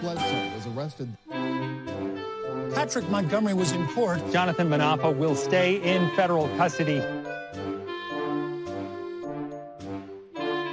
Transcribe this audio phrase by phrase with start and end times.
[0.00, 1.08] Bledsoe was arrested.
[2.74, 4.20] Patrick Montgomery was in court.
[4.32, 7.02] Jonathan Manapa will stay in federal custody.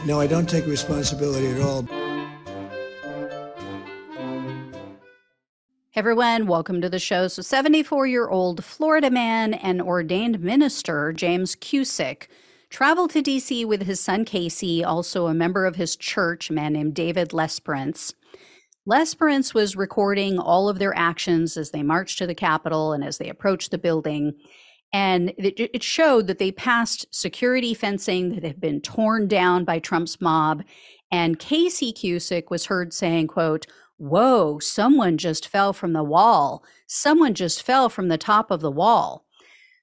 [0.06, 1.88] No, I don't take responsibility at all.
[5.96, 7.28] Everyone, welcome to the show.
[7.28, 12.28] So, 74 year old Florida man and ordained minister James Cusick
[12.70, 16.74] traveled to DC with his son Casey, also a member of his church, a man
[16.74, 18.14] named David Lesperance.
[18.88, 23.18] Lesperance was recording all of their actions as they marched to the Capitol and as
[23.18, 24.34] they approached the building.
[24.94, 29.80] And it, it showed that they passed security fencing that had been torn down by
[29.80, 30.64] Trump's mob.
[31.12, 33.66] And Casey Cusick was heard saying, quote,
[33.98, 36.64] Whoa, someone just fell from the wall.
[36.86, 39.25] Someone just fell from the top of the wall.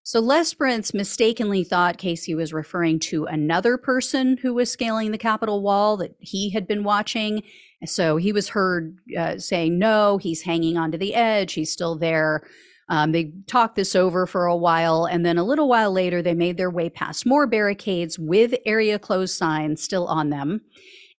[0.05, 5.62] So Lesperance mistakenly thought Casey was referring to another person who was scaling the Capitol
[5.62, 7.45] wall that he had been watching.
[7.84, 11.52] So he was heard uh, saying, no, he's hanging onto the edge.
[11.52, 12.42] He's still there.
[12.89, 15.05] Um, they talked this over for a while.
[15.05, 18.98] And then a little while later, they made their way past more barricades with area
[18.98, 20.62] closed signs still on them.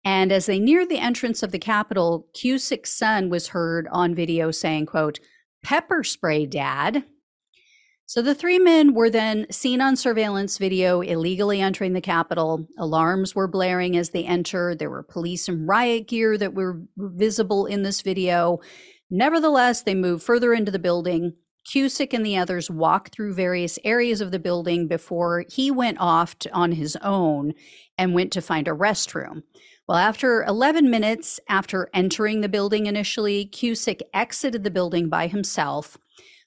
[0.05, 4.50] And as they neared the entrance of the Capitol, Cusick's son was heard on video
[4.50, 5.20] saying, quote,
[5.62, 7.05] pepper spray, dad.
[8.12, 12.68] So the three men were then seen on surveillance video illegally entering the Capitol.
[12.77, 14.78] Alarms were blaring as they entered.
[14.78, 18.58] There were police and riot gear that were visible in this video.
[19.10, 21.36] Nevertheless, they moved further into the building.
[21.66, 26.38] Cusick and the others walked through various areas of the building before he went off
[26.40, 27.55] to, on his own
[27.96, 29.42] and went to find a restroom.
[29.88, 35.96] Well, after 11 minutes after entering the building initially, Cusick exited the building by himself.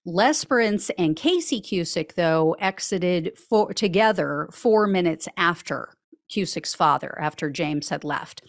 [0.08, 5.94] Lesperance and Casey Cusick, though, exited for, together four minutes after
[6.30, 8.44] Cusick's father, after James had left.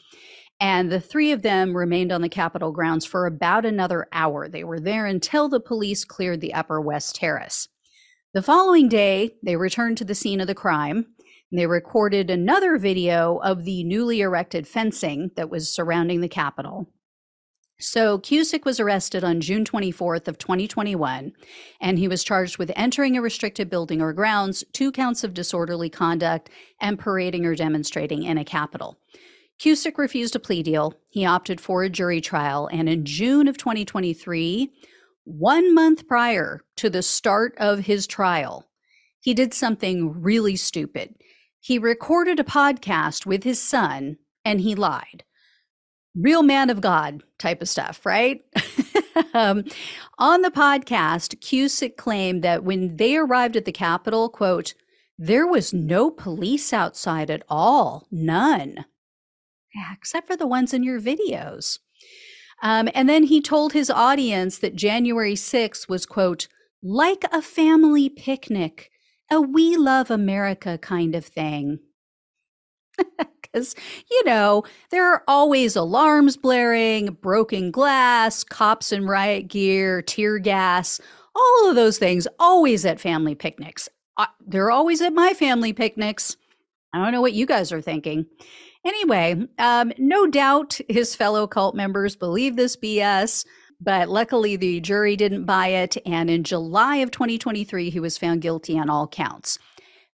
[0.60, 4.48] And the three of them remained on the Capitol grounds for about another hour.
[4.48, 7.68] They were there until the police cleared the Upper West Terrace.
[8.34, 11.06] The following day, they returned to the scene of the crime.
[11.50, 16.92] And they recorded another video of the newly erected fencing that was surrounding the Capitol.
[17.78, 21.32] So Cusick was arrested on June 24th of 2021,
[21.78, 25.90] and he was charged with entering a restricted building or grounds, two counts of disorderly
[25.90, 26.48] conduct,
[26.80, 28.98] and parading or demonstrating in a capitol.
[29.58, 30.94] Cusick refused a plea deal.
[31.10, 34.72] He opted for a jury trial, and in June of 2023,
[35.24, 38.66] one month prior to the start of his trial,
[39.20, 41.14] he did something really stupid.
[41.60, 45.24] He recorded a podcast with his son and he lied
[46.18, 48.40] real man of God type of stuff, right?
[49.34, 49.64] um,
[50.18, 54.74] on the podcast, Cusick claimed that when they arrived at the Capitol, quote,
[55.18, 58.84] there was no police outside at all, none,
[59.74, 61.78] yeah, except for the ones in your videos.
[62.62, 66.48] Um, and then he told his audience that January 6th was, quote,
[66.82, 68.90] like a family picnic,
[69.30, 71.80] a we love America kind of thing.
[73.50, 73.74] because,
[74.10, 81.00] you know, there are always alarms blaring, broken glass, cops in riot gear, tear gas,
[81.34, 83.88] all of those things always at family picnics.
[84.46, 86.36] They're always at my family picnics.
[86.92, 88.26] I don't know what you guys are thinking.
[88.86, 93.44] Anyway, um, no doubt his fellow cult members believe this BS,
[93.80, 95.96] but luckily the jury didn't buy it.
[96.06, 99.58] And in July of 2023, he was found guilty on all counts.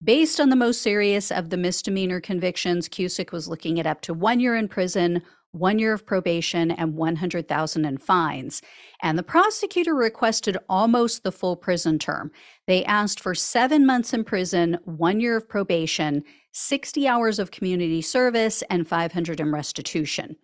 [0.03, 4.15] Based on the most serious of the misdemeanor convictions, Cusick was looking at up to
[4.15, 8.63] one year in prison, one year of probation, and 100,000 in fines.
[9.03, 12.31] And the prosecutor requested almost the full prison term.
[12.69, 16.23] They asked for seven months in prison, one year of probation,
[16.53, 20.37] 60 hours of community service, and 500 in restitution.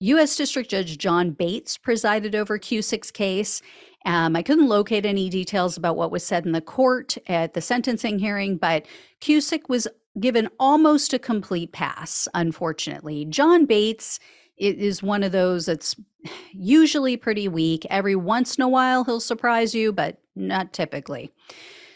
[0.00, 0.36] U.S.
[0.36, 3.62] District Judge John Bates presided over Cusick's case,
[4.06, 7.60] um, I couldn't locate any details about what was said in the court at the
[7.60, 8.86] sentencing hearing, but
[9.20, 9.88] Cusick was
[10.20, 13.24] given almost a complete pass, unfortunately.
[13.26, 14.20] John Bates
[14.56, 15.96] is one of those that's
[16.52, 17.84] usually pretty weak.
[17.90, 21.32] Every once in a while, he'll surprise you, but not typically.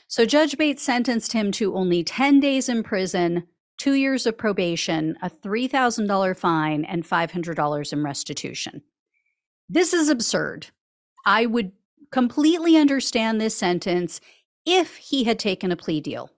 [0.09, 3.45] So Judge Bates sentenced him to only 10 days in prison,
[3.79, 8.83] two years of probation, a $3,000 fine, and $500 in restitution.
[9.69, 10.67] This is absurd.
[11.25, 11.73] I would
[12.11, 14.21] completely understand this sentence
[14.67, 16.31] if he had taken a plea deal.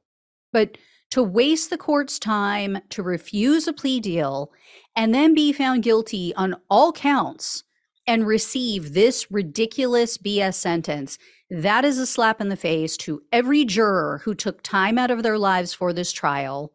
[0.53, 0.79] But
[1.11, 4.53] to waste the court's time to refuse a plea deal
[4.97, 7.65] and then be found guilty on all counts
[8.07, 11.19] and receive this ridiculous BS sentence,
[11.51, 15.23] that is a slap in the face to every juror who took time out of
[15.23, 16.73] their lives for this trial.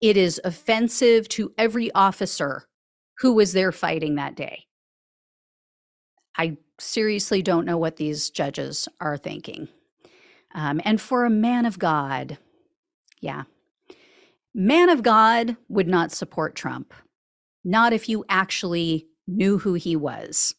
[0.00, 2.68] It is offensive to every officer
[3.18, 4.64] who was there fighting that day.
[6.36, 9.68] I seriously don't know what these judges are thinking.
[10.54, 12.38] Um, and for a man of God,
[13.20, 13.44] yeah,
[14.54, 16.94] man of God would not support Trump,
[17.64, 20.54] not if you actually knew who he was.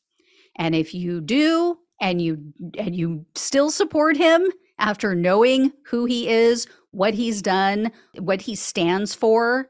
[0.55, 4.47] And if you do, and you and you still support him
[4.79, 9.69] after knowing who he is, what he's done, what he stands for,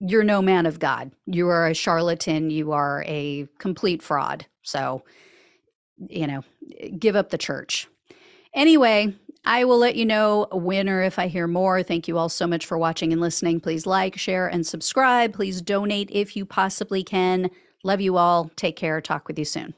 [0.00, 1.12] you're no man of God.
[1.26, 2.50] You are a charlatan.
[2.50, 4.46] You are a complete fraud.
[4.70, 5.02] So,
[6.08, 6.44] you know,
[6.78, 7.88] eh, give up the church.
[8.54, 9.14] Anyway,
[9.44, 11.82] I will let you know when or if I hear more.
[11.82, 13.60] Thank you all so much for watching and listening.
[13.60, 15.32] Please like, share, and subscribe.
[15.32, 17.50] Please donate if you possibly can.
[17.82, 18.50] Love you all.
[18.56, 19.00] Take care.
[19.00, 19.74] Talk with you soon.